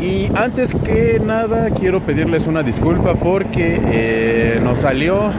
[0.00, 5.30] Y antes que nada quiero pedirles una disculpa porque eh, nos salió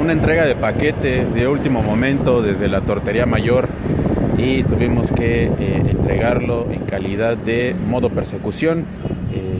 [0.00, 3.68] una entrega de paquete de último momento desde la tortería mayor
[4.36, 8.86] y tuvimos que eh, entregarlo en calidad de modo persecución.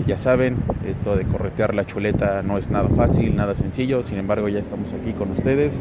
[0.06, 4.48] ya saben, esto de corretear la chuleta no es nada fácil, nada sencillo, sin embargo
[4.48, 5.80] ya estamos aquí con ustedes.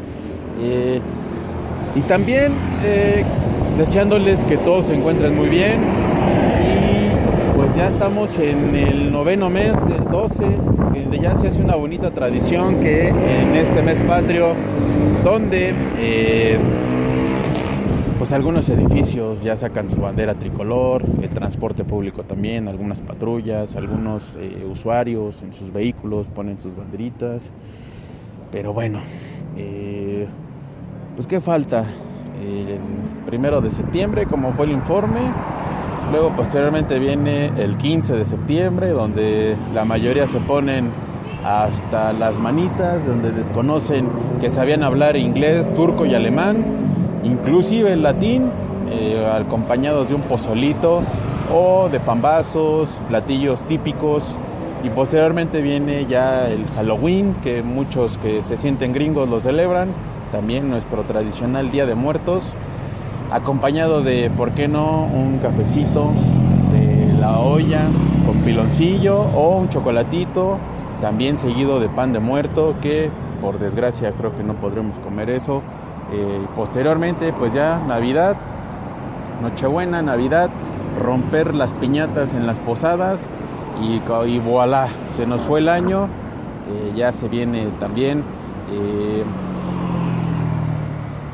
[1.94, 2.52] Y también
[2.84, 3.24] eh,
[3.78, 5.78] deseándoles que todos se encuentren muy bien.
[7.74, 12.12] Pues ya estamos en el noveno mes del 12, donde ya se hace una bonita
[12.12, 14.52] tradición que en este mes patrio,
[15.24, 16.56] donde eh,
[18.16, 24.36] pues algunos edificios ya sacan su bandera tricolor, el transporte público también, algunas patrullas, algunos
[24.38, 27.42] eh, usuarios en sus vehículos ponen sus banderitas.
[28.52, 29.00] Pero bueno,
[31.16, 31.86] pues qué falta.
[32.40, 32.78] El
[33.26, 35.22] primero de septiembre, como fue el informe.
[36.10, 40.90] Luego posteriormente viene el 15 de septiembre, donde la mayoría se ponen
[41.44, 44.08] hasta las manitas, donde desconocen
[44.40, 46.64] que sabían hablar inglés, turco y alemán,
[47.24, 48.50] inclusive el latín,
[48.90, 51.02] eh, acompañados de un pozolito
[51.52, 54.24] o de pambazos, platillos típicos.
[54.84, 59.88] Y posteriormente viene ya el Halloween, que muchos que se sienten gringos lo celebran
[60.34, 62.42] también nuestro tradicional Día de Muertos,
[63.34, 66.12] acompañado de, ¿por qué no?, un cafecito
[66.72, 67.82] de la olla
[68.24, 70.58] con piloncillo o un chocolatito,
[71.00, 73.10] también seguido de pan de muerto, que
[73.42, 75.62] por desgracia creo que no podremos comer eso.
[76.12, 78.36] Eh, posteriormente, pues ya Navidad,
[79.42, 80.50] Nochebuena, Navidad,
[81.02, 83.28] romper las piñatas en las posadas
[83.82, 88.22] y, y voilà, se nos fue el año, eh, ya se viene también.
[88.70, 89.24] Eh,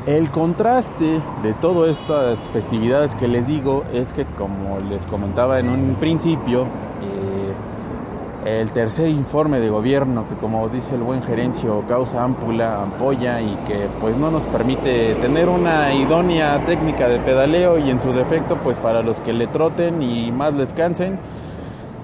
[0.07, 5.69] el contraste de todas estas festividades que les digo es que, como les comentaba en
[5.69, 12.23] un principio, eh, el tercer informe de gobierno, que como dice el buen gerencio, causa
[12.23, 17.91] ámpula, ampolla y que pues no nos permite tener una idónea técnica de pedaleo y
[17.91, 21.19] en su defecto pues para los que le troten y más les cansen,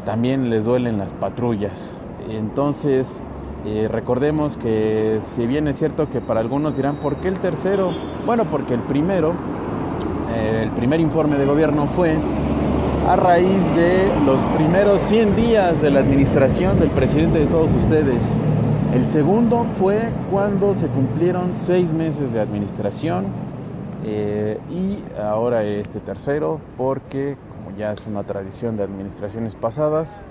[0.06, 1.96] también les duelen las patrullas.
[2.29, 3.19] Entonces,
[3.89, 7.91] recordemos que si bien es cierto que para algunos dirán, ¿por qué el tercero?
[8.25, 9.33] Bueno, porque el primero,
[10.33, 12.17] eh, el primer informe de gobierno fue
[13.07, 18.22] a raíz de los primeros 100 días de la administración del presidente de todos ustedes.
[18.94, 23.25] El segundo fue cuando se cumplieron seis meses de administración
[24.03, 30.22] eh, y ahora este tercero porque, como ya es una tradición de administraciones pasadas,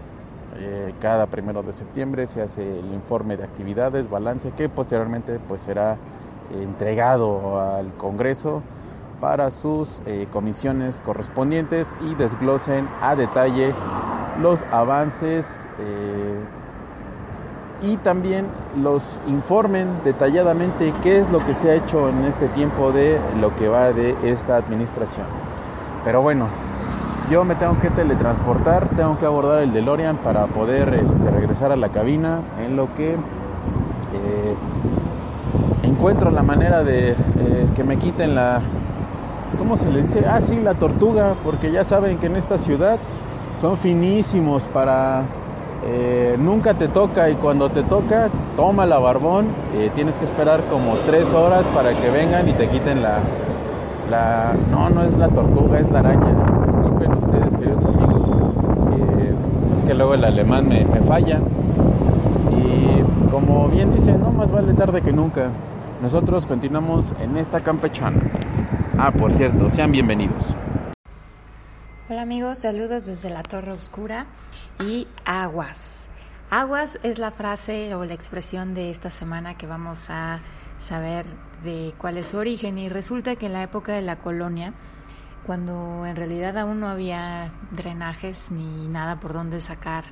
[0.59, 5.61] eh, cada primero de septiembre se hace el informe de actividades, balance, que posteriormente pues
[5.63, 5.97] será
[6.53, 8.63] entregado al Congreso
[9.21, 13.75] para sus eh, comisiones correspondientes y desglosen a detalle
[14.41, 15.47] los avances
[15.81, 16.41] eh,
[17.83, 18.47] y también
[18.77, 23.55] los informen detalladamente qué es lo que se ha hecho en este tiempo de lo
[23.57, 25.27] que va de esta administración.
[26.05, 26.47] Pero bueno,
[27.31, 31.77] yo me tengo que teletransportar, tengo que abordar el DeLorean para poder este, regresar a
[31.77, 34.55] la cabina, en lo que eh,
[35.83, 37.17] encuentro la manera de eh,
[37.75, 38.61] que me quiten la,
[39.59, 40.25] ¿cómo se le dice?
[40.29, 42.99] Ah, sí, la tortuga, porque ya saben que en esta ciudad
[43.61, 45.23] son finísimos para...
[45.89, 49.47] Eh, nunca te toca y cuando te toca, toma la barbón,
[49.95, 53.19] tienes que esperar como tres horas para que vengan y te quiten la,
[54.11, 54.53] la...
[54.71, 56.57] No, no es la tortuga, es la araña
[57.15, 58.29] ustedes, queridos amigos.
[58.93, 59.35] Eh,
[59.75, 61.41] es que luego el alemán me, me falla.
[62.51, 65.51] Y como bien dice, no más vale tarde que nunca.
[66.03, 68.21] Nosotros continuamos en esta campechana.
[68.99, 70.55] Ah, por cierto, sean bienvenidos.
[72.09, 74.27] Hola amigos, saludos desde la Torre Oscura
[74.81, 76.09] y aguas.
[76.51, 80.41] Aguas es la frase o la expresión de esta semana que vamos a
[80.79, 81.27] saber
[81.65, 84.73] de cuál es su origen y resulta que en la época de la colonia,
[85.47, 90.05] cuando en realidad aún no había drenajes ni nada por donde sacar,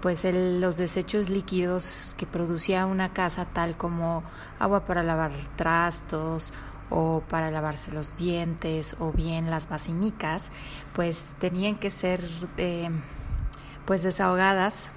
[0.00, 4.22] pues los desechos líquidos que producía una casa tal como
[4.58, 6.52] agua para lavar trastos
[6.90, 10.50] o para lavarse los dientes o bien las basinicas,
[10.94, 12.22] pues tenían que ser
[12.56, 12.90] eh,
[13.84, 14.90] pues desahogadas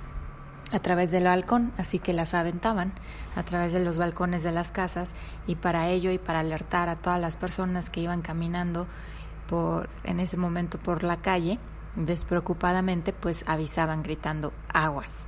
[0.71, 2.91] a través del balcón, así que las aventaban
[3.35, 5.13] a través de los balcones de las casas
[5.45, 8.87] y para ello y para alertar a todas las personas que iban caminando
[10.03, 11.59] en ese momento por la calle,
[11.95, 15.27] despreocupadamente pues avisaban gritando aguas.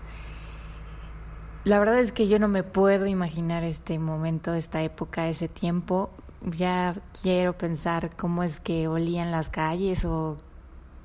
[1.66, 6.10] La verdad es que yo no me puedo imaginar este momento, esta época, ese tiempo
[6.42, 10.38] ya quiero pensar cómo es que olían las calles o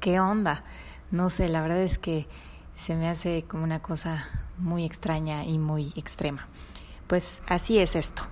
[0.00, 0.64] qué onda.
[1.10, 2.28] No sé, la verdad es que
[2.74, 4.28] se me hace como una cosa
[4.58, 6.46] muy extraña y muy extrema.
[7.06, 8.22] Pues así es esto.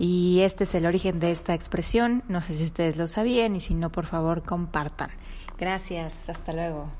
[0.00, 2.24] Y este es el origen de esta expresión.
[2.26, 5.10] No sé si ustedes lo sabían y si no, por favor, compartan.
[5.58, 6.30] Gracias.
[6.30, 6.90] Hasta luego.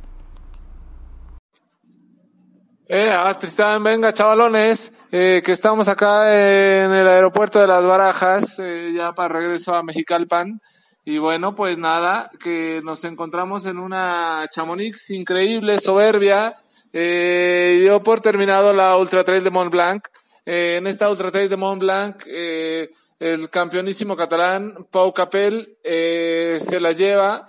[2.87, 8.59] Eh, ah, Tristán, venga, chavalones, eh, que estamos acá en el aeropuerto de Las Barajas,
[8.59, 10.61] eh, ya para regreso a Mexicalpan.
[11.05, 16.55] Y bueno, pues nada, que nos encontramos en una Chamonix increíble, soberbia.
[16.93, 20.05] Eh, dio por terminado la Ultra Trail de Mont Blanc.
[20.53, 26.59] Eh, en esta Ultra Trail de Mont Blanc, eh, el campeonísimo catalán, Pau Capel, eh,
[26.61, 27.49] se la lleva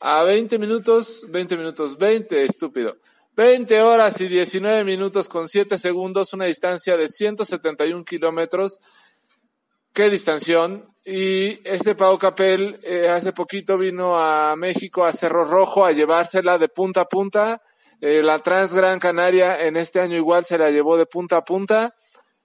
[0.00, 2.96] a 20 minutos, 20 minutos, 20, estúpido.
[3.36, 8.80] 20 horas y 19 minutos con 7 segundos, una distancia de 171 kilómetros.
[9.94, 10.92] Qué distanción.
[11.04, 16.58] Y este Pau Capel eh, hace poquito vino a México, a Cerro Rojo, a llevársela
[16.58, 17.62] de punta a punta.
[18.00, 21.44] Eh, la Trans Gran Canaria en este año igual se la llevó de punta a
[21.44, 21.94] punta.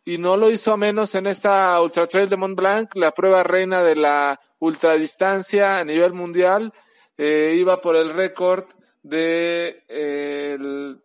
[0.07, 3.83] Y no lo hizo menos en esta Ultra Trail de Mont Blanc, la prueba reina
[3.83, 6.71] de la ultradistancia a nivel mundial.
[7.18, 8.63] Eh, iba por el récord
[9.04, 11.01] de eh, el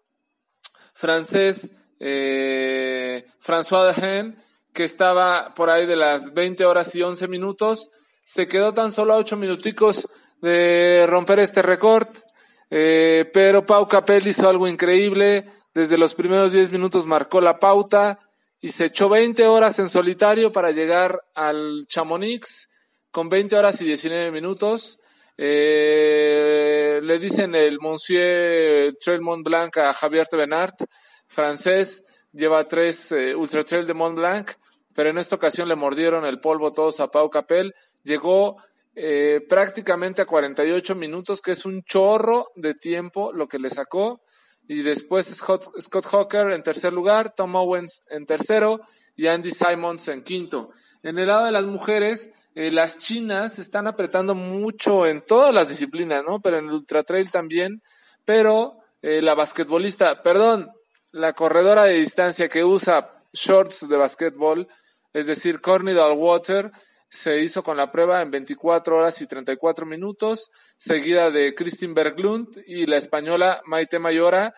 [0.94, 4.36] francés eh, François Dehaene,
[4.72, 7.90] que estaba por ahí de las 20 horas y 11 minutos.
[8.22, 10.08] Se quedó tan solo a 8 minuticos
[10.40, 12.06] de romper este récord,
[12.70, 15.46] eh, pero Pau Capel hizo algo increíble.
[15.74, 18.20] Desde los primeros 10 minutos marcó la pauta
[18.62, 22.70] y se echó 20 horas en solitario para llegar al Chamonix
[23.10, 25.00] con 20 horas y 19 minutos.
[25.36, 30.84] Eh, le dicen el Monsieur Trail Mont Blanc a Javier Tevenart,
[31.26, 34.52] francés, lleva tres eh, Ultra Trail de Mont Blanc,
[34.94, 37.74] pero en esta ocasión le mordieron el polvo todos a Pau Capel.
[38.04, 38.58] Llegó
[38.94, 44.22] eh, prácticamente a 48 minutos, que es un chorro de tiempo lo que le sacó.
[44.68, 48.80] Y después Scott, Scott Hawker en tercer lugar, Tom Owens en tercero
[49.16, 50.70] y Andy Simons en quinto.
[51.02, 55.68] En el lado de las mujeres, eh, las chinas están apretando mucho en todas las
[55.68, 56.40] disciplinas, ¿no?
[56.40, 57.82] Pero en el ultra trail también.
[58.24, 60.70] Pero eh, la basquetbolista, perdón,
[61.10, 64.68] la corredora de distancia que usa shorts de basquetbol,
[65.12, 66.70] es decir, Corny Water,
[67.12, 72.64] se hizo con la prueba en 24 horas y 34 minutos, seguida de Christine Berglund
[72.66, 74.54] y la española Maite Mayora,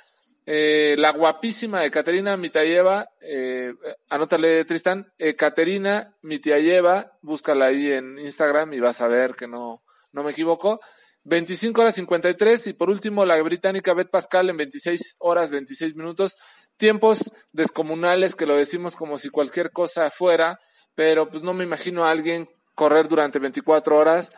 [0.47, 3.75] eh, la guapísima de Caterina Mitayeva, eh,
[4.09, 10.23] anótale Tristan, Caterina Mitayeva, búscala ahí en Instagram y vas a ver que no, no
[10.23, 10.79] me equivoco.
[11.25, 16.37] 25 horas 53 y por último la británica Beth Pascal en 26 horas 26 minutos.
[16.77, 20.61] Tiempos descomunales que lo decimos como si cualquier cosa fuera,
[20.95, 24.33] pero pues no me imagino a alguien correr durante 24 horas.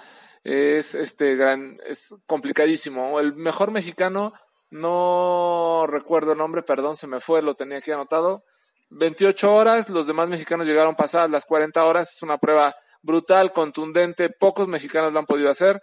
[0.45, 3.19] Es este gran, es complicadísimo.
[3.19, 4.33] El mejor mexicano
[4.71, 8.45] no recuerdo el nombre, perdón, se me fue, lo tenía aquí anotado.
[8.91, 14.31] 28 horas, los demás mexicanos llegaron pasadas las 40 horas, es una prueba brutal, contundente,
[14.31, 15.81] pocos mexicanos lo han podido hacer.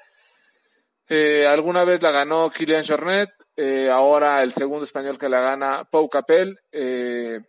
[1.09, 5.83] Eh, alguna vez la ganó Kilian Jornet, eh, ahora el segundo español que la gana,
[5.85, 6.59] Pau Capel.
[6.71, 7.39] Eh,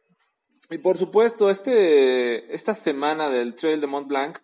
[0.71, 4.39] y por supuesto, este, esta semana del Trail de Mont Blanc,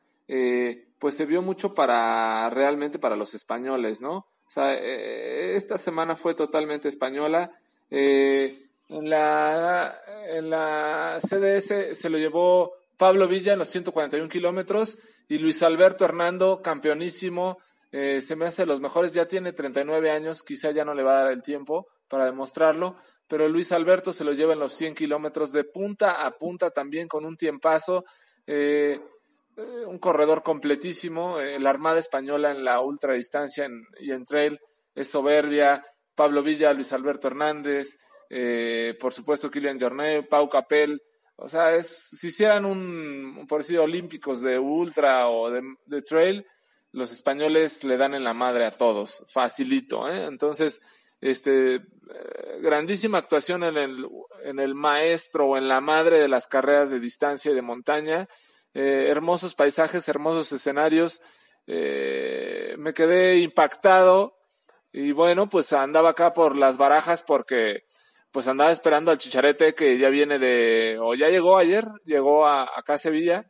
[0.98, 4.26] pues se vio mucho para, realmente para los españoles, ¿no?
[4.50, 7.52] O sea, eh, esta semana fue totalmente española.
[7.88, 9.96] Eh, en, la,
[10.28, 14.98] en la CDS se lo llevó Pablo Villa en los 141 kilómetros
[15.28, 17.58] y Luis Alberto Hernando, campeonísimo,
[17.92, 21.12] eh, se me hace los mejores, ya tiene 39 años, quizá ya no le va
[21.12, 22.96] a dar el tiempo para demostrarlo,
[23.30, 27.06] pero Luis Alberto se lo lleva en los 100 kilómetros de punta a punta también
[27.06, 28.04] con un tiempazo.
[28.44, 28.98] Eh,
[29.86, 33.68] un corredor completísimo, eh, la Armada Española en la ultradistancia
[34.00, 34.58] y en trail
[34.96, 35.84] es soberbia.
[36.16, 41.00] Pablo Villa, Luis Alberto Hernández, eh, por supuesto Kilian Jornet, Pau Capel.
[41.36, 46.44] O sea, es, si hicieran un, por decir, olímpicos de ultra o de, trail,
[46.90, 50.24] los españoles le dan en la madre a todos, facilito, ¿eh?
[50.24, 50.80] Entonces,
[51.20, 51.80] este, eh,
[52.60, 54.06] grandísima actuación en el,
[54.44, 58.28] en el maestro o en la madre de las carreras de distancia y de montaña,
[58.74, 61.20] eh, hermosos paisajes, hermosos escenarios,
[61.66, 64.36] eh, me quedé impactado
[64.92, 67.84] y bueno, pues andaba acá por las barajas porque
[68.30, 72.62] pues andaba esperando al chicharete que ya viene de, o ya llegó ayer, llegó a,
[72.62, 73.46] acá a Sevilla,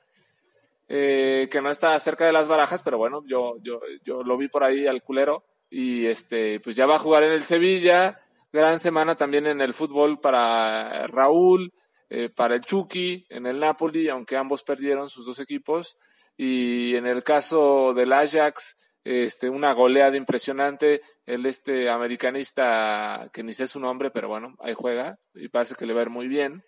[0.89, 4.49] eh, que no está cerca de las barajas, pero bueno, yo, yo, yo lo vi
[4.49, 8.19] por ahí al culero y este, pues ya va a jugar en el Sevilla,
[8.53, 11.73] gran semana también en el fútbol para Raúl,
[12.09, 15.97] eh, para el Chucky, en el Napoli, aunque ambos perdieron sus dos equipos,
[16.37, 21.03] y en el caso del Ajax, este, una goleada impresionante.
[21.27, 25.87] El este americanista, que ni sé su nombre, pero bueno, ahí juega y parece que
[25.87, 26.65] le va a ir muy bien.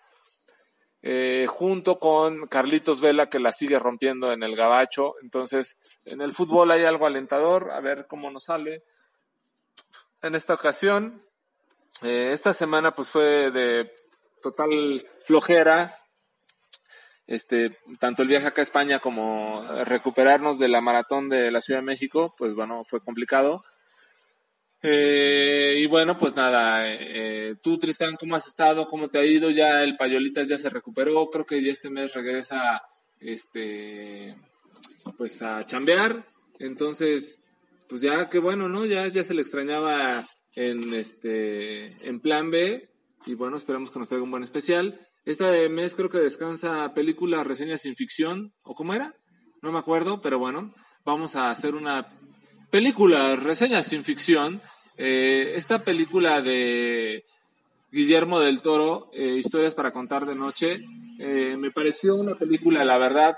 [1.05, 5.15] Eh, junto con Carlitos Vela, que la sigue rompiendo en el gabacho.
[5.23, 8.85] Entonces, en el fútbol hay algo alentador, a ver cómo nos sale.
[10.23, 11.27] En esta ocasión,
[12.03, 13.93] eh, esta semana pues fue de
[14.43, 15.99] total flojera,
[17.27, 21.81] este, tanto el viaje acá a España como recuperarnos de la maratón de la Ciudad
[21.81, 23.65] de México, pues bueno, fue complicado.
[24.85, 28.89] Eh, y bueno, pues nada, eh, tú Tristán, ¿cómo has estado?
[28.89, 29.49] ¿Cómo te ha ido?
[29.51, 32.83] Ya el Payolitas ya se recuperó, creo que ya este mes regresa,
[33.21, 34.35] este,
[35.17, 36.25] pues a chambear,
[36.59, 37.45] entonces,
[37.89, 38.85] pues ya, qué bueno, ¿no?
[38.85, 42.89] Ya, ya se le extrañaba en este, en plan B,
[43.27, 44.99] y bueno, esperamos que nos traiga un buen especial.
[45.25, 49.15] Este mes creo que descansa película reseña sin ficción, ¿o cómo era?
[49.63, 50.71] No me acuerdo, pero bueno,
[51.05, 52.09] vamos a hacer una
[52.71, 54.61] película reseña sin ficción.
[54.97, 57.25] Eh, esta película de
[57.93, 60.81] Guillermo del Toro, eh, Historias para contar de noche,
[61.21, 63.37] eh, me pareció una película, la verdad,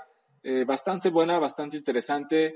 [0.67, 2.55] bastante buena, bastante interesante.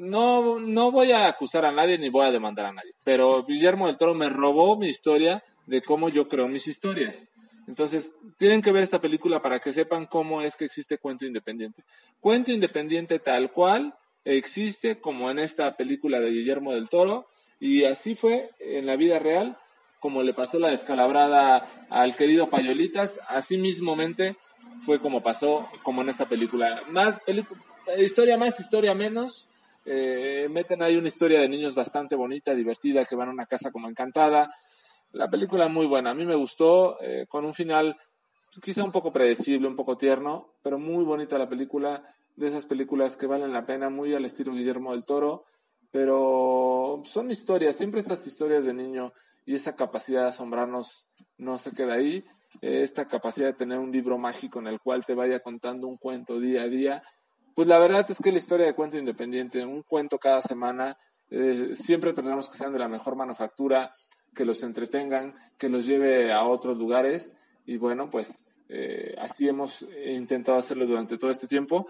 [0.00, 3.86] No, no voy a acusar a nadie ni voy a demandar a nadie, pero Guillermo
[3.86, 7.28] del Toro me robó mi historia de cómo yo creo mis historias.
[7.66, 11.84] Entonces, tienen que ver esta película para que sepan cómo es que existe cuento independiente.
[12.18, 17.26] Cuento independiente tal cual existe como en esta película de Guillermo del Toro
[17.60, 19.56] y así fue en la vida real
[20.00, 24.34] como le pasó la descalabrada al querido Payolitas, así mismamente
[24.86, 26.82] fue como pasó como en esta película.
[26.88, 27.22] Más
[27.98, 29.46] historia más, historia menos.
[29.84, 33.70] Eh, meten ahí una historia de niños bastante bonita, divertida, que van a una casa
[33.70, 34.50] como encantada,
[35.12, 37.96] la película muy buena, a mí me gustó, eh, con un final
[38.50, 42.02] pues, quizá un poco predecible, un poco tierno, pero muy bonita la película,
[42.36, 45.44] de esas películas que valen la pena, muy al estilo Guillermo del Toro,
[45.90, 49.12] pero son historias, siempre estas historias de niño
[49.44, 51.06] y esa capacidad de asombrarnos
[51.38, 52.24] no se queda ahí,
[52.62, 55.96] eh, esta capacidad de tener un libro mágico en el cual te vaya contando un
[55.96, 57.02] cuento día a día,
[57.54, 60.96] pues la verdad es que la historia de cuento independiente, un cuento cada semana,
[61.30, 63.92] eh, siempre tendremos que ser de la mejor manufactura,
[64.34, 67.32] que los entretengan, que los lleve a otros lugares.
[67.66, 71.86] Y bueno, pues eh, así hemos intentado hacerlo durante todo este tiempo.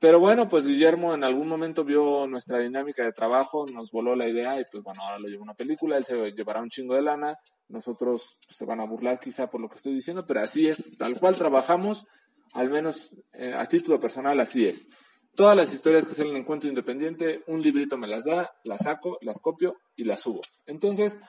[0.00, 4.26] Pero bueno, pues Guillermo en algún momento vio nuestra dinámica de trabajo, nos voló la
[4.26, 7.02] idea y pues bueno, ahora lo lleva una película, él se llevará un chingo de
[7.02, 7.36] lana,
[7.68, 11.20] nosotros se van a burlar quizá por lo que estoy diciendo, pero así es, tal
[11.20, 12.06] cual trabajamos,
[12.54, 14.88] al menos eh, a título personal así es.
[15.34, 19.18] Todas las historias que salen en Encuentro Independiente, un librito me las da, las saco,
[19.20, 20.40] las copio y las subo.
[20.66, 21.20] Entonces,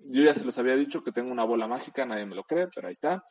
[0.00, 2.66] yo ya se los había dicho que tengo una bola mágica, nadie me lo cree,
[2.74, 3.22] pero ahí está.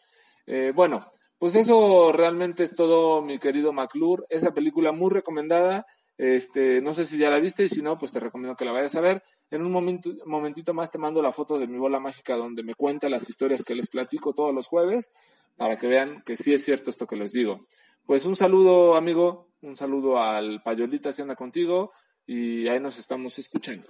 [0.46, 1.02] Eh, bueno,
[1.38, 4.24] pues eso realmente es todo, mi querido McClure.
[4.30, 5.86] Esa película muy recomendada.
[6.20, 8.74] Este, no sé si ya la viste y si no, pues te recomiendo que la
[8.74, 9.24] vayas a ver.
[9.52, 12.76] En un momento, momentito más te mando la foto de mi bola mágica donde me
[12.76, 15.10] cuenta las historias que les platico todos los jueves
[15.56, 17.62] para que vean que sí es cierto esto que les digo.
[18.06, 21.94] Pues un saludo, amigo, un saludo al Payolita si anda contigo
[22.26, 23.88] y ahí nos estamos escuchando.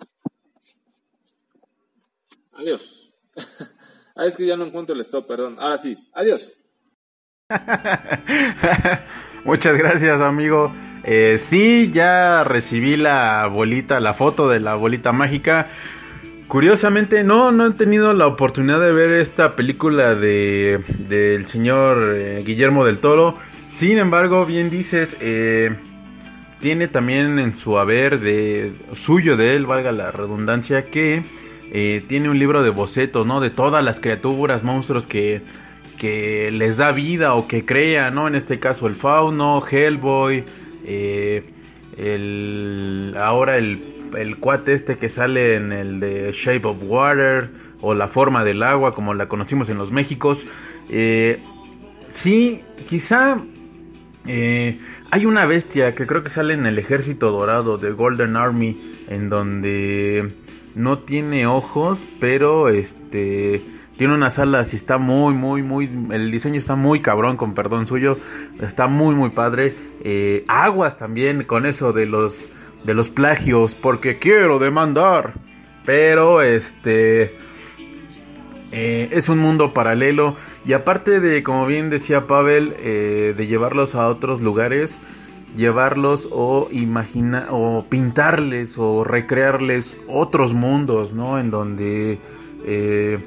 [2.54, 3.12] Adiós.
[4.16, 5.56] ah, es que ya no encuentro el stop, perdón.
[5.58, 6.54] Ahora sí, adiós.
[9.46, 10.72] Muchas gracias, amigo.
[11.03, 15.68] Eh, sí, ya recibí la bolita, la foto de la bolita mágica.
[16.48, 22.44] Curiosamente, no, no he tenido la oportunidad de ver esta película de del señor eh,
[22.44, 23.38] Guillermo del Toro.
[23.68, 25.75] Sin embargo, bien dices, eh,
[26.60, 31.24] tiene también en su haber de suyo de él, valga la redundancia, que
[31.72, 33.39] eh, tiene un libro de bocetos, ¿no?
[33.39, 35.44] De todas las criaturas, monstruos que,
[36.00, 38.27] que les da vida o que crea, ¿no?
[38.27, 40.46] En este caso el fauno, Hellboy,
[40.86, 41.44] eh,
[41.98, 47.50] el, ahora el el cuate este que sale en el de Shape of Water
[47.82, 50.46] o La forma del agua, como la conocimos en los Méxicos.
[50.90, 51.42] Eh,
[52.10, 53.42] sí, quizá
[54.28, 54.80] eh,
[55.12, 59.30] hay una bestia que creo que sale en el ejército dorado de Golden Army, en
[59.30, 60.34] donde
[60.76, 63.64] no tiene ojos, pero este
[63.98, 65.90] tiene unas alas y está muy, muy, muy.
[66.12, 68.18] El diseño está muy cabrón, con perdón suyo.
[68.62, 69.76] Está muy, muy padre.
[70.04, 72.48] Eh, aguas también con eso de los
[72.86, 75.34] de los plagios, porque quiero demandar.
[75.86, 77.36] Pero este
[78.72, 83.96] eh, es un mundo paralelo y aparte de, como bien decía Pavel, eh, de llevarlos
[83.96, 85.00] a otros lugares,
[85.56, 91.39] llevarlos o imaginar o pintarles o recrearles otros mundos, ¿no?
[91.39, 92.20] En donde
[92.65, 93.20] eh,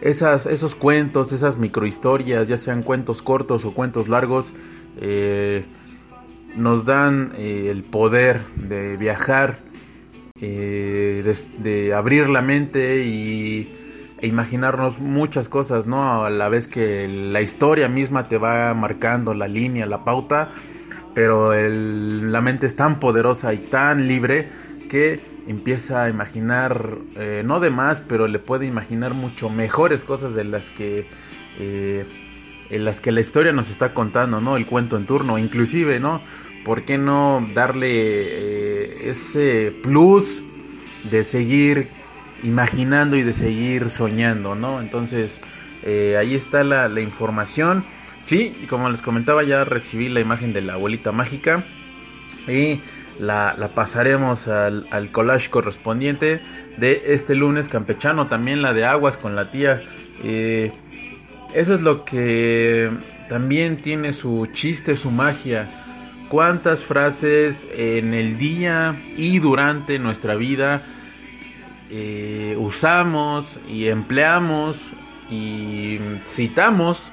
[0.00, 4.52] esas, esos cuentos, esas microhistorias, ya sean cuentos cortos o cuentos largos,
[6.56, 9.60] nos dan el poder de viajar,
[10.40, 13.70] de abrir la mente y
[14.20, 16.24] e imaginarnos muchas cosas, ¿no?
[16.24, 20.50] A la vez que la historia misma te va marcando la línea, la pauta,
[21.18, 24.48] pero la mente es tan poderosa y tan libre
[24.88, 30.32] que empieza a imaginar, eh, no de más, pero le puede imaginar mucho mejores cosas
[30.34, 31.08] de las que...
[31.58, 32.06] Eh,
[32.70, 34.56] en las que la historia nos está contando, ¿no?
[34.56, 36.20] El cuento en turno, inclusive, ¿no?
[36.64, 40.44] ¿Por qué no darle eh, ese plus
[41.10, 41.88] de seguir
[42.44, 44.80] imaginando y de seguir soñando, ¿no?
[44.80, 45.40] Entonces,
[45.82, 47.84] eh, ahí está la, información.
[48.28, 51.64] Sí, como les comentaba, ya recibí la imagen de la abuelita mágica
[52.46, 52.78] y
[53.18, 56.42] la, pasaremos al, collage correspondiente
[56.76, 59.82] de este lunes campechano, también la de aguas con la tía.
[60.22, 60.72] Eh,
[61.54, 62.90] eso es lo que
[63.30, 65.66] también tiene su chiste, su magia.
[66.28, 70.82] Cuántas frases en el día y durante nuestra vida
[71.88, 74.92] eh, usamos y empleamos
[75.30, 77.10] y citamos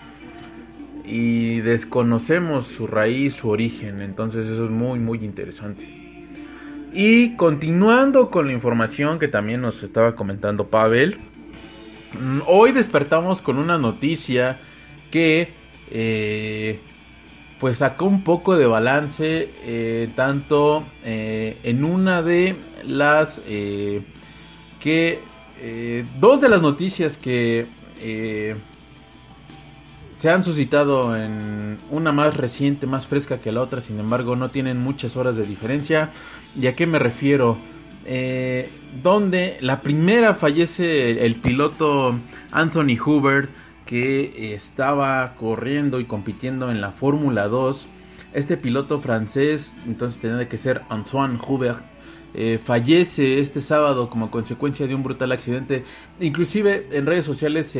[1.07, 4.01] y desconocemos su raíz, su origen.
[4.01, 5.87] Entonces eso es muy, muy interesante.
[6.93, 11.19] Y continuando con la información que también nos estaba comentando Pavel,
[12.19, 14.59] mm, hoy despertamos con una noticia
[15.11, 15.49] que
[15.91, 16.79] eh,
[17.59, 23.41] pues sacó un poco de balance eh, tanto en una de las
[24.85, 25.19] que
[25.61, 27.65] eh, dos de las noticias que
[27.99, 28.55] eh,
[30.15, 34.49] se han suscitado en una más reciente, más fresca que la otra, sin embargo no
[34.49, 36.11] tienen muchas horas de diferencia.
[36.59, 37.57] ¿Y a qué me refiero?
[38.05, 38.69] Eh,
[39.03, 42.17] donde la primera fallece el, piloto
[42.51, 43.49] Anthony Hubert
[43.85, 47.87] que estaba corriendo y compitiendo en la Fórmula 2.
[48.33, 51.83] Este piloto francés, entonces tenía que ser Antoine Hubert,
[52.33, 55.83] eh, fallece este sábado como consecuencia de un brutal accidente.
[56.21, 57.75] Inclusive en redes sociales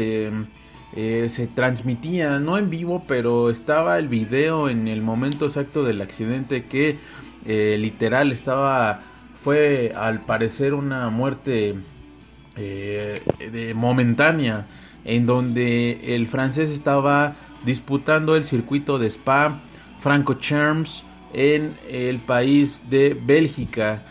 [0.95, 6.65] se transmitía, no en vivo, pero estaba el video en el momento exacto del accidente
[6.65, 6.97] que
[7.45, 9.01] eh, literal estaba,
[9.36, 11.75] fue al parecer una muerte
[12.55, 14.65] de momentánea,
[15.03, 19.60] en donde el francés estaba disputando el circuito de Spa
[19.99, 21.03] Franco Cherms
[21.34, 24.03] en el país de Bélgica.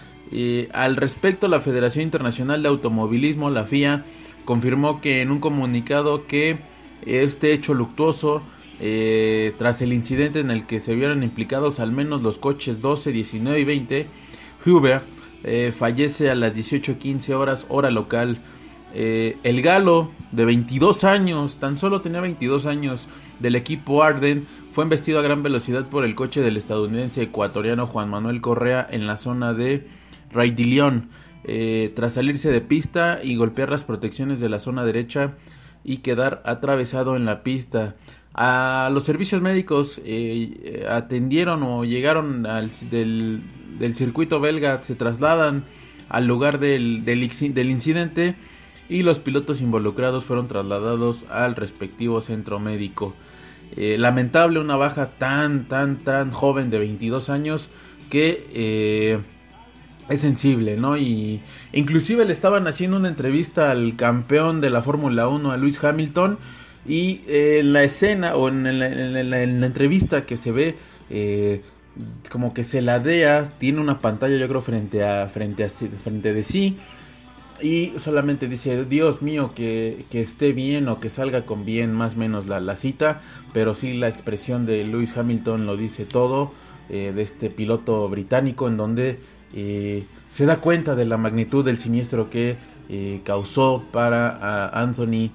[0.72, 4.04] Al respecto, la Federación Internacional de Automovilismo, la FIA,
[4.44, 6.58] confirmó que en un comunicado que
[7.04, 8.42] este hecho luctuoso,
[8.80, 13.12] eh, tras el incidente en el que se vieron implicados al menos los coches 12,
[13.12, 14.06] 19 y 20,
[14.66, 15.06] Hubert
[15.44, 18.38] eh, fallece a las 18.15 horas hora local.
[18.94, 23.08] Eh, el galo de 22 años, tan solo tenía 22 años,
[23.40, 28.10] del equipo Arden, fue embestido a gran velocidad por el coche del estadounidense ecuatoriano Juan
[28.10, 29.86] Manuel Correa en la zona de
[30.32, 31.10] Ray León,
[31.44, 35.34] eh, tras salirse de pista y golpear las protecciones de la zona derecha
[35.84, 37.94] y quedar atravesado en la pista.
[38.32, 43.42] A los servicios médicos eh, atendieron o llegaron al, del,
[43.92, 45.64] circuito belga, se trasladan
[46.08, 48.34] al lugar del, del, incidente
[48.88, 53.14] y los pilotos involucrados fueron trasladados al respectivo centro médico.
[53.76, 57.70] Eh, lamentable una baja tan, tan, tan joven de 22 años
[58.10, 59.22] que
[60.08, 60.96] es sensible, ¿no?
[60.96, 61.40] Y
[61.72, 66.38] inclusive le estaban haciendo una entrevista al campeón de la Fórmula 1, a Luis Hamilton,
[66.86, 70.76] y eh, en la escena o en la, entrevista que se ve,
[71.10, 71.62] eh,
[72.30, 76.42] como que se ladea, tiene una pantalla yo creo frente a, frente a, frente de
[76.42, 76.76] sí,
[77.62, 82.14] y solamente dice, Dios mío, que, que esté bien o que salga con bien más
[82.14, 83.22] o menos la, la cita,
[83.54, 86.52] pero sí la expresión de Luis Hamilton lo dice todo,
[86.90, 89.18] eh, de este piloto británico en donde
[89.54, 92.56] se da cuenta de la magnitud del siniestro que
[93.24, 95.30] causó para Anthony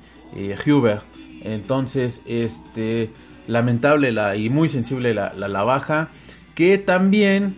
[0.66, 1.02] Huber.
[1.42, 3.10] Entonces, este
[3.48, 6.10] lamentable la, y muy sensible la, la, baja.
[6.54, 7.56] Que también,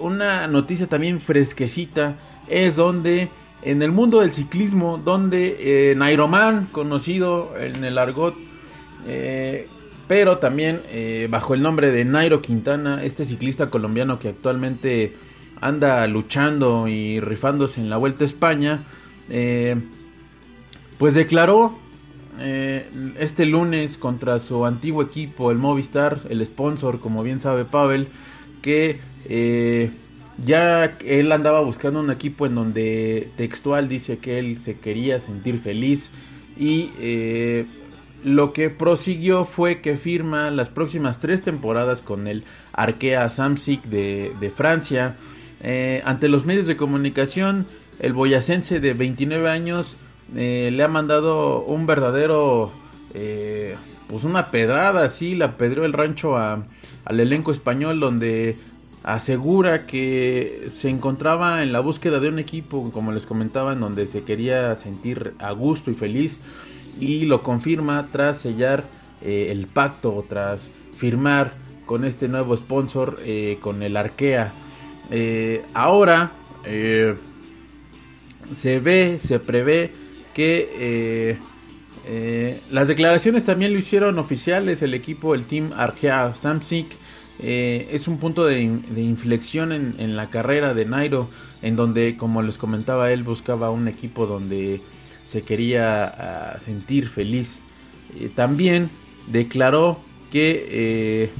[0.00, 2.16] una noticia también fresquecita,
[2.48, 3.28] es donde
[3.66, 8.36] en el mundo del ciclismo, donde eh, Nairoman, conocido en el argot,
[9.08, 9.66] eh,
[10.06, 15.16] pero también eh, bajo el nombre de Nairo Quintana, este ciclista colombiano que actualmente
[15.66, 18.84] anda luchando y rifándose en la Vuelta a España,
[20.98, 21.78] pues declaró
[23.18, 28.08] este lunes contra su antiguo equipo, el Movistar, el sponsor, como bien sabe Pavel,
[28.62, 29.00] que
[30.44, 35.58] ya él andaba buscando un equipo en donde textual dice que él se quería sentir
[35.58, 36.10] feliz
[36.58, 37.66] y eh,
[38.24, 44.52] lo que prosiguió fue que firma las próximas tres temporadas con el Arkea Samsic de,
[44.54, 45.16] Francia.
[45.62, 47.66] Eh, ante los medios de comunicación,
[47.98, 49.96] el boyacense de 29 años
[50.34, 52.72] eh, le ha mandado un verdadero,
[54.08, 56.66] pues una pedrada, así, la pedreó el rancho al
[57.20, 58.56] elenco español donde
[59.06, 64.06] asegura que se encontraba en la búsqueda de un equipo, como les comentaba, en donde
[64.08, 66.40] se quería sentir a gusto y feliz
[67.00, 68.84] y lo confirma tras sellar
[69.22, 71.52] eh, el pacto, tras firmar
[71.86, 74.52] con este nuevo sponsor, eh, con el Arkea.
[75.10, 76.32] Eh, ahora
[78.50, 79.92] se ve, se prevé
[80.34, 81.38] que
[82.70, 86.88] las declaraciones también lo hicieron oficiales el equipo, el team Arkea Samsic
[87.38, 91.28] eh, es un punto de, inflexión en, la carrera de Nairo,
[91.62, 94.80] en donde, como les comentaba, él buscaba un equipo donde
[95.24, 97.60] se quería ah, sentir feliz.
[98.18, 98.90] Eh, también
[99.26, 99.98] declaró
[100.30, 101.30] que eh,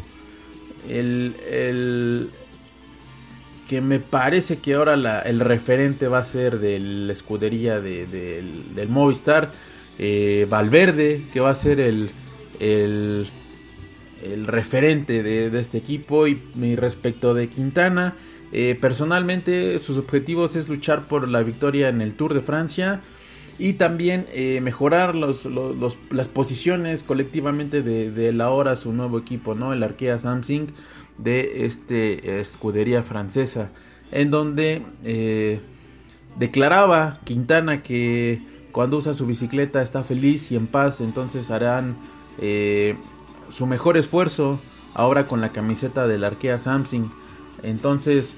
[0.89, 2.31] el,
[3.69, 9.53] que me parece que ahora el referente va a ser de la escudería del, Movistar,
[10.49, 12.11] Valverde, que va a ser el
[14.23, 16.41] el referente de, este equipo y,
[16.77, 18.15] respecto de Quintana.
[18.53, 23.01] Eh, personalmente sus objetivos es luchar por la victoria en el Tour de Francia
[23.59, 25.49] y también eh, mejorar los,
[26.11, 29.73] las posiciones colectivamente de, de ahora su nuevo equipo, ¿no?
[29.73, 30.69] el Arkea Samsung
[31.19, 33.71] de este escudería francesa,
[34.13, 35.61] en donde eh,
[36.39, 41.97] declaraba Quintana que cuando usa su bicicleta está feliz y en paz, entonces harán
[43.51, 44.61] su mejor esfuerzo
[44.93, 47.07] ahora con la camiseta del Arkea Samsung.
[47.63, 48.37] Entonces,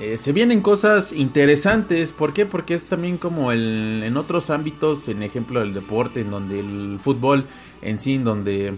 [0.00, 2.12] eh, se vienen cosas interesantes.
[2.12, 2.46] ¿Por qué?
[2.46, 6.98] Porque es también como el, en otros ámbitos, en ejemplo del deporte, en donde el
[7.00, 7.44] fútbol
[7.82, 8.74] en sí, donde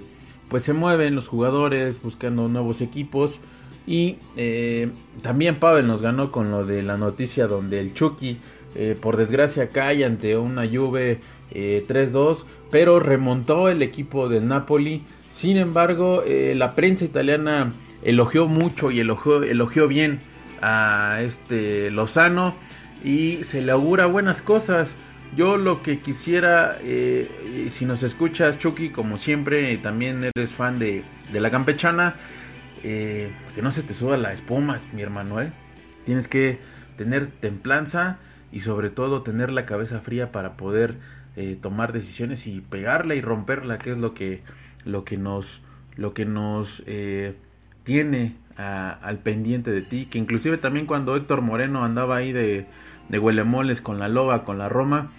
[0.48, 3.40] pues se mueven los jugadores buscando nuevos equipos.
[3.86, 4.90] Y eh,
[5.22, 8.38] también Pavel nos ganó con lo de la noticia donde el Chucky,
[8.74, 11.20] eh, por desgracia, cae ante una Juve
[11.52, 15.02] 3-2, pero remontó el equipo del Napoli
[15.34, 17.72] sin embargo, eh, la prensa italiana
[18.04, 20.20] elogió mucho y elogió, elogió bien
[20.62, 22.54] a este Lozano
[23.02, 24.94] y se le augura buenas cosas.
[25.36, 31.02] Yo lo que quisiera, eh, si nos escuchas, Chucky, como siempre, también eres fan de,
[31.32, 32.14] la campechana,
[32.82, 35.36] eh, que no se te suba la espuma, mi hermano,
[36.04, 36.58] Tienes que
[36.96, 38.18] tener templanza
[38.52, 40.94] y sobre todo tener la cabeza fría para poder
[41.60, 44.42] tomar decisiones y pegarla y romperla, que es lo que
[44.84, 45.60] lo que nos,
[45.96, 47.34] lo que nos eh,
[47.82, 52.66] tiene al pendiente de ti, que inclusive también cuando Héctor Moreno andaba ahí de,
[53.08, 55.10] de huelemoles con la loba, con la Roma,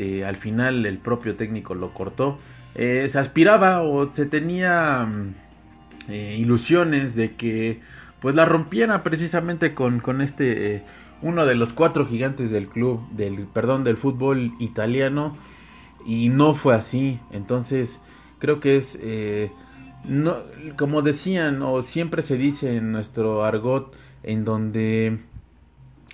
[0.00, 2.38] eh, al final el propio técnico lo cortó.
[2.74, 7.80] Eh, se aspiraba o se tenía mm, ilusiones de que
[8.20, 10.84] pues la rompiera precisamente con, con este
[11.22, 15.36] uno de los cuatro gigantes del club del perdón del fútbol italiano
[16.06, 18.00] y no fue así entonces
[18.40, 19.52] creo que es, eh,
[20.04, 20.38] no,
[20.76, 25.20] como decían o siempre se dice en nuestro argot, en donde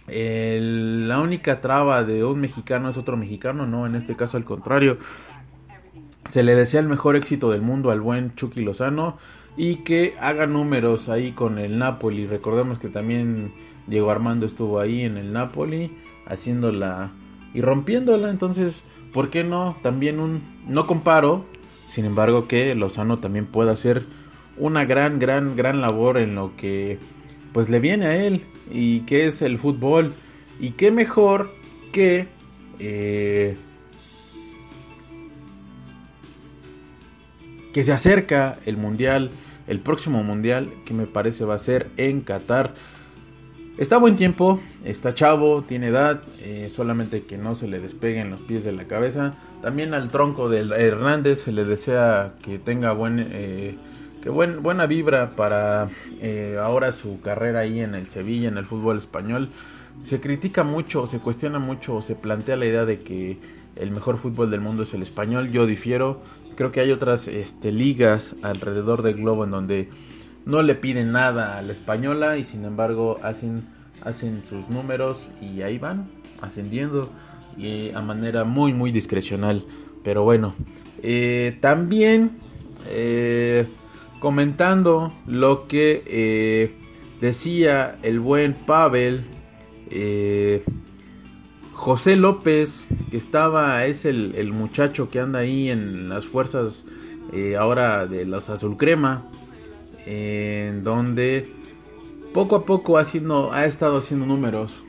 [0.09, 4.99] la única traba de un mexicano es otro mexicano, no, en este caso al contrario.
[6.31, 9.17] Se le desea el mejor éxito del mundo al buen Chucky Lozano
[9.57, 12.27] y que haga números ahí con el Napoli.
[12.27, 13.53] Recordemos que también
[13.87, 17.11] Diego Armando estuvo ahí en el Napoli haciéndola
[17.55, 18.31] y rompiéndola.
[18.31, 19.77] Entonces, ¿por qué no?
[19.83, 20.43] También un...
[20.67, 21.45] No comparo,
[21.87, 24.05] sin embargo, que Lozano también pueda hacer
[24.59, 26.99] una gran, gran, gran labor en lo que
[27.53, 30.15] pues le viene a él y que es el fútbol.
[30.61, 31.55] Y qué mejor
[31.93, 32.29] que
[32.79, 33.57] eh,
[37.77, 39.31] que se acerca el mundial,
[39.67, 42.73] el próximo mundial que me parece va a ser en Qatar.
[43.77, 48.41] Está buen tiempo, está chavo, tiene edad, eh, solamente que no se le despeguen los
[48.41, 49.35] pies de la cabeza.
[49.61, 53.77] También al tronco de Hernández se le desea que tenga buen, eh,
[54.27, 55.89] que buen, buena vibra para
[56.21, 59.51] eh, ahora su carrera ahí en el Sevilla, en el fútbol español.
[60.03, 63.39] Se critica mucho, se cuestiona mucho, se plantea la idea de que
[63.77, 65.53] el mejor fútbol del mundo es el español.
[65.53, 66.23] Yo difiero,
[66.57, 69.91] creo que hay otras este, ligas alrededor del globo en donde
[70.45, 73.63] no le piden nada a la española y sin embargo hacen,
[74.03, 76.09] hacen sus números y ahí van
[76.41, 77.11] ascendiendo
[77.57, 79.65] y a manera muy muy discrecional.
[80.03, 80.57] Pero bueno,
[81.01, 82.33] eh, también
[82.89, 83.67] eh,
[84.21, 86.75] comentando lo que eh,
[87.21, 89.25] decía el buen Pavel,
[91.73, 96.85] José López, que estaba, es el, el, muchacho que anda ahí en las fuerzas
[97.57, 99.29] ahora de los azul crema
[100.07, 101.53] en donde
[102.33, 104.83] poco a poco haciendo, ha estado haciendo números.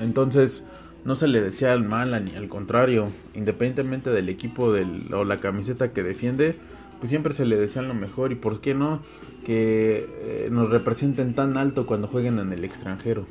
[0.00, 0.64] Entonces
[1.04, 5.38] no se le decía al mal ni al contrario, independientemente del equipo del, o la
[5.38, 6.56] camiseta que defiende,
[6.98, 9.00] pues siempre se le decía lo mejor y por qué no
[9.44, 13.26] que eh, nos representen tan alto cuando jueguen en el extranjero.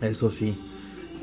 [0.00, 0.54] Eso sí.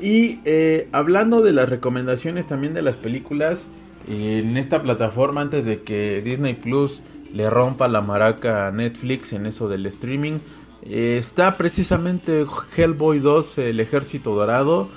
[0.00, 3.66] Y eh, hablando de las recomendaciones también de las películas,
[4.08, 9.46] en esta plataforma antes de que Disney Plus le rompa la maraca a Netflix en
[9.46, 10.38] eso del streaming.
[10.82, 12.44] Eh, está precisamente
[12.76, 14.88] Hellboy 2, El Ejército Dorado.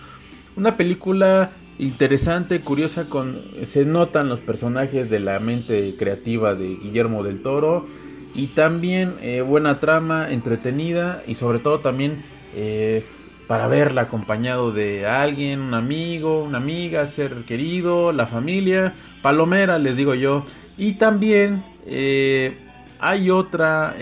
[0.56, 7.24] Una película interesante, curiosa, con se notan los personajes de la mente creativa de Guillermo
[7.24, 7.86] del Toro.
[8.34, 13.06] Y también eh, buena trama, entretenida y sobre todo también eh,
[13.48, 19.96] para verla acompañado de alguien, un amigo, una amiga, ser querido, la familia, palomera, les
[19.96, 20.44] digo yo.
[20.78, 22.58] Y también eh,
[23.00, 23.96] hay otra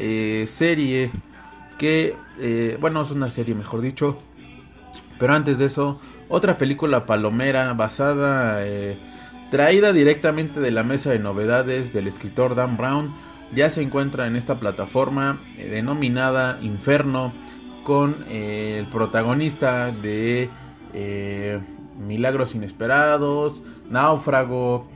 [0.48, 1.12] serie
[1.78, 2.16] que,
[2.80, 4.18] bueno, es una serie mejor dicho,
[5.20, 6.00] pero antes de eso,
[6.36, 8.60] otra película palomera basada,
[9.52, 13.14] traída directamente de la mesa de novedades del escritor Dan Brown,
[13.54, 17.32] ya se encuentra en esta plataforma denominada Inferno,
[17.84, 20.50] con el protagonista de
[22.00, 24.88] Milagros Inesperados, Náufrago,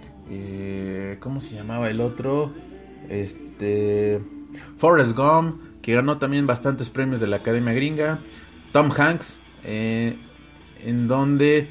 [1.20, 2.52] ¿cómo se llamaba el otro?
[3.10, 4.22] Este.
[4.78, 8.20] Forrest Gump, que ganó también bastantes premios de la Academia Gringa.
[8.72, 10.18] Tom Hanks, eh,
[10.86, 11.70] en donde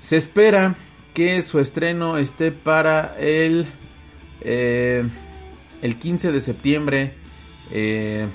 [0.00, 0.74] se espera
[1.12, 3.66] que su estreno esté para el,
[4.40, 5.04] eh,
[5.82, 7.14] el 15 de septiembre.
[7.70, 8.28] Eh,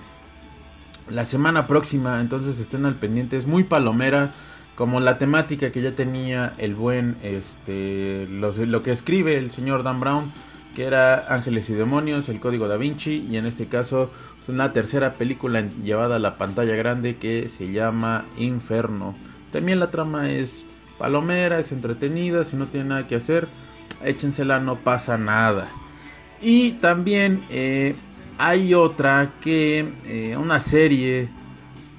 [1.09, 3.37] la semana próxima, entonces estén al pendiente.
[3.37, 4.33] Es muy palomera,
[4.75, 9.99] como la temática que ya tenía el buen, este, lo que escribe el señor Dan
[9.99, 10.31] Brown
[10.75, 14.71] que era Ángeles y Demonios, El Código da Vinci, y en este caso es una
[14.71, 19.15] tercera película llevada a la pantalla grande que se llama Inferno.
[19.51, 20.65] También la trama es
[20.99, 23.47] palomera, es entretenida, si no tiene nada que hacer,
[24.03, 25.69] échensela, no pasa nada.
[26.41, 27.95] Y también eh,
[28.37, 31.29] hay otra que, eh, una serie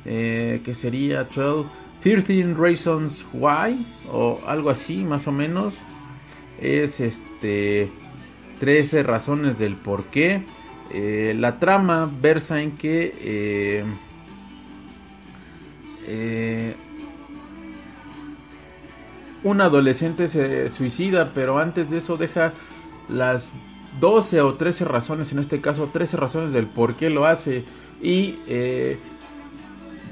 [0.04, 1.68] eh, que sería 12,
[2.00, 5.74] 13 Reasons Why, o algo así más o menos.
[6.60, 7.90] Es este
[8.60, 10.42] 13 razones del por qué.
[10.92, 13.84] La trama versa en que
[19.42, 22.52] un adolescente se suicida, pero antes de eso deja
[23.08, 23.52] las
[24.00, 27.64] 12 o 13 razones, en este caso 13 razones del por qué lo hace.
[28.02, 28.36] Y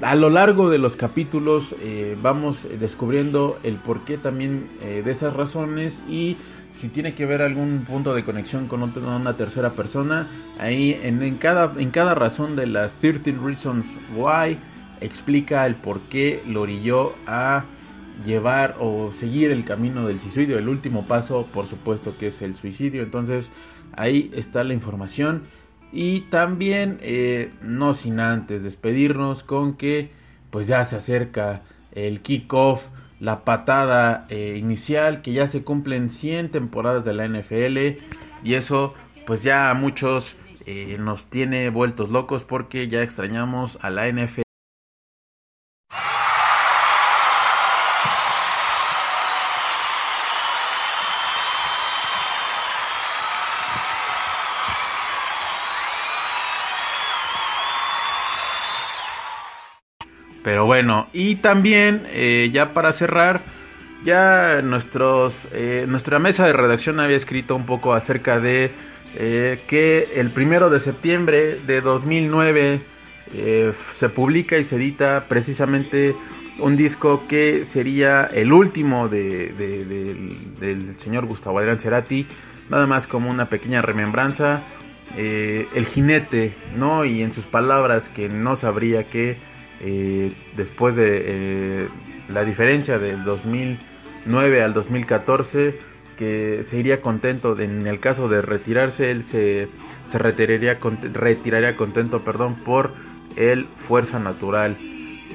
[0.01, 1.75] a lo largo de los capítulos
[2.21, 6.37] vamos descubriendo el porqué también de esas razones y
[6.71, 10.27] si tiene que ver algún punto de conexión con una tercera persona,
[10.59, 14.57] ahí en, cada, en cada razón de las 13 Reasons Why
[15.01, 17.63] explica el por qué lo orilló a
[18.25, 20.57] llevar o seguir el camino del suicidio.
[20.57, 23.03] El último paso, por supuesto, que es el suicidio.
[23.03, 23.51] Entonces,
[23.95, 25.43] ahí está la información.
[25.91, 30.11] Y también, eh, no sin antes despedirnos con que,
[30.51, 32.87] pues ya se acerca el kickoff
[33.19, 37.99] la patada eh, inicial, que ya se cumplen 100 temporadas de la NFL
[38.43, 38.93] y eso
[39.25, 44.48] pues ya a muchos eh, nos tiene vueltos locos porque ya extrañamos a la NFL.
[60.49, 63.41] Pero bueno, y también, eh, ya para cerrar,
[64.03, 68.71] ya nuestros, eh, nuestra mesa de redacción había escrito un poco acerca de
[69.15, 72.81] eh, que el primero de septiembre de 2009
[73.35, 76.15] eh, se publica y se edita precisamente
[76.57, 79.53] un disco que sería el último de,
[80.59, 82.25] del, señor Gustavo Adrián Cerati,
[82.71, 84.63] nada más como una pequeña remembranza.
[85.15, 87.05] Eh, el jinete, ¿no?
[87.05, 89.37] Y en sus palabras que no sabría que
[89.79, 91.89] eh, después de
[92.29, 95.79] la diferencia del 2009 al 2014,
[96.17, 99.69] que se iría contento en el caso de retirarse, él se,
[100.03, 100.77] se retiraría,
[101.13, 102.93] retiraría contento perdón, por
[103.35, 104.77] el Fuerza Natural.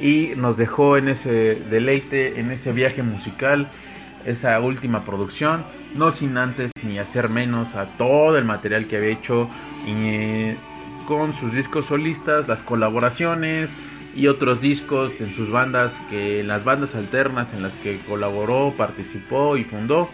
[0.01, 3.69] Y nos dejó en ese deleite, en ese viaje musical,
[4.27, 9.11] esa última producción, no sin antes ni hacer menos a todo el material que había
[9.11, 9.49] hecho
[9.87, 10.57] y, eh,
[11.07, 13.77] con sus discos solistas, las colaboraciones
[14.15, 19.57] y otros discos en sus bandas, que las bandas alternas en las que colaboró, participó
[19.57, 20.09] y fundó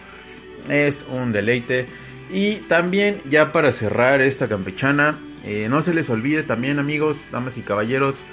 [0.69, 1.85] es un deleite.
[2.31, 7.57] Y también ya para cerrar esta campechana, eh, no se les olvide también amigos, damas
[7.57, 8.23] y caballeros,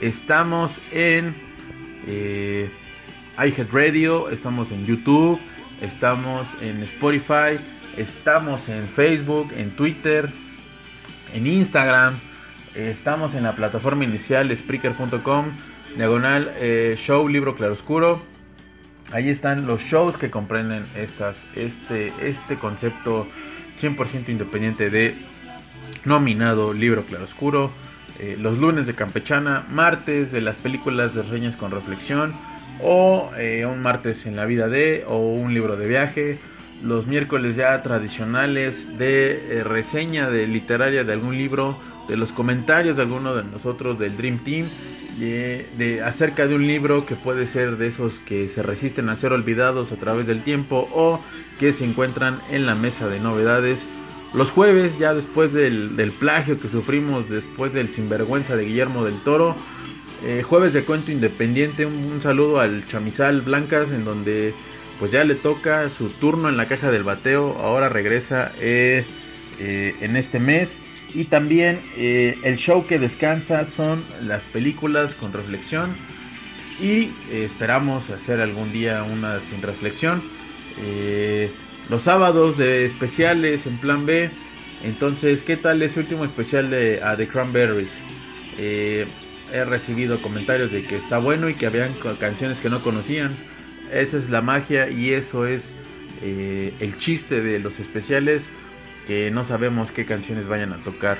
[0.00, 1.34] estamos en
[2.06, 2.70] eh,
[3.70, 5.40] Radio, estamos en YouTube,
[5.80, 7.58] estamos en Spotify,
[7.96, 10.32] estamos en Facebook, en Twitter,
[11.34, 12.20] en Instagram,
[12.74, 15.52] estamos en la plataforma inicial Spreaker.com,
[15.96, 18.32] diagonal eh, show libro claroscuro
[19.12, 23.28] Ahí están los shows que comprenden estas, este, este concepto
[23.78, 25.14] 100% independiente de
[26.04, 27.70] nominado Libro Claroscuro.
[28.18, 32.32] Eh, los lunes de Campechana, martes de las películas de reseñas con reflexión,
[32.80, 36.38] o eh, un martes en la vida de, o un libro de viaje.
[36.82, 42.96] Los miércoles ya tradicionales de eh, reseña de literaria de algún libro, de los comentarios
[42.96, 44.66] de alguno de nosotros del Dream Team
[45.18, 49.32] de, acerca de un libro que puede ser de esos que se resisten a ser
[49.32, 51.20] olvidados a través del tiempo o
[51.58, 53.84] que se encuentran en la mesa de novedades.
[54.32, 59.54] Los jueves, ya después del, plagio que sufrimos, después del sinvergüenza de Guillermo del Toro,
[60.24, 64.54] eh, jueves de cuento independiente, un, saludo al Chamizal Blancas en donde
[64.98, 69.04] pues ya le toca su turno en la caja del bateo, ahora regresa eh,
[69.58, 70.80] eh, en este mes.
[71.14, 75.94] Y también eh, el show que descansa son las películas con reflexión.
[76.80, 80.22] Y eh, esperamos hacer algún día una sin reflexión.
[80.80, 81.50] Eh,
[81.90, 84.30] los sábados de especiales en plan B.
[84.84, 87.90] Entonces, ¿qué tal ese último especial de The Cranberries?
[88.58, 93.36] he recibido comentarios de que está bueno y que habían canciones que no conocían.
[93.92, 95.74] Esa es la magia y eso es
[96.22, 98.50] el chiste de los especiales
[99.06, 101.18] que no sabemos qué canciones vayan a tocar.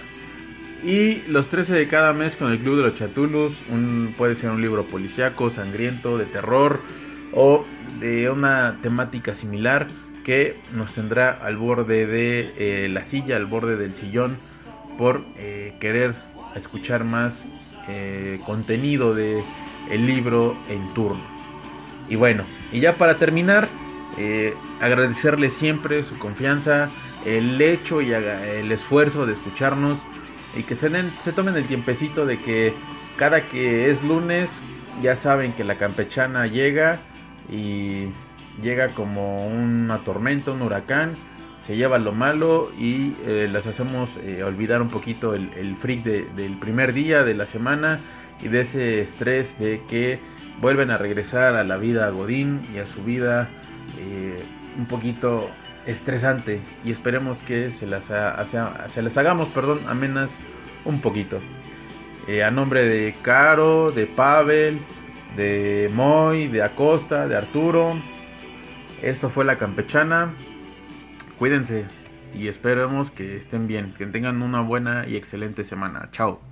[0.84, 4.50] Y los 13 de cada mes con el Club de los Chatulus, un, puede ser
[4.50, 6.80] un libro policiaco, sangriento, de terror
[7.32, 7.64] o
[8.00, 9.86] de una temática similar
[10.24, 14.38] que nos tendrá al borde de eh, la silla, al borde del sillón,
[14.98, 16.14] por eh, querer
[16.56, 17.46] escuchar más
[17.88, 19.42] eh, contenido de
[19.90, 21.22] el libro en turno.
[22.08, 22.42] Y bueno,
[22.72, 23.68] y ya para terminar,
[24.80, 26.90] agradecerle siempre su confianza,
[27.26, 29.98] el hecho y el esfuerzo de escucharnos
[30.56, 30.90] y que se,
[31.34, 32.74] tomen el tiempecito de que
[33.16, 34.60] cada que es lunes
[35.02, 37.00] ya saben que la campechana llega
[37.50, 38.06] y
[38.62, 41.16] llega como una tormenta, un huracán,
[41.60, 46.02] se lleva lo malo y eh, las hacemos eh, olvidar un poquito el, el freak
[46.02, 48.00] del primer día de la semana
[48.42, 50.18] y de ese estrés de que
[50.60, 53.48] vuelven a regresar a la vida a Godín y a su vida
[53.98, 54.36] eh,
[54.76, 55.50] un poquito
[55.86, 58.10] estresante y esperemos que se las,
[58.86, 60.36] se les hagamos perdón, amenas
[60.84, 61.40] un poquito.
[62.28, 64.80] Eh, a nombre de Caro, de Pavel,
[65.36, 67.94] de Moy, de Acosta, de Arturo,
[69.02, 70.32] esto fue La Campechana.
[71.38, 71.86] Cuídense
[72.34, 76.08] y esperemos que estén bien, que tengan una buena y excelente semana.
[76.12, 76.51] Chao.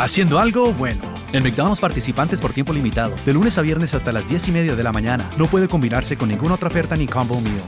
[0.00, 1.02] Haciendo algo bueno.
[1.30, 4.74] En McDonald's participantes por tiempo limitado, de lunes a viernes hasta las 10 y media
[4.74, 5.30] de la mañana.
[5.36, 7.60] No puede combinarse con ninguna otra oferta ni combo meal.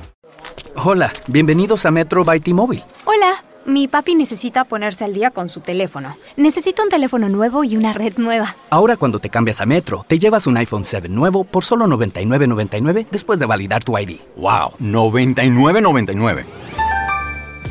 [0.77, 2.83] Hola, bienvenidos a Metro by T-Mobile.
[3.05, 6.17] Hola, mi papi necesita ponerse al día con su teléfono.
[6.39, 8.57] Necesita un teléfono nuevo y una red nueva.
[8.71, 13.09] Ahora cuando te cambias a Metro, te llevas un iPhone 7 nuevo por solo $99.99
[13.11, 14.21] después de validar tu ID.
[14.37, 14.73] ¡Wow!
[14.81, 16.45] $99.99.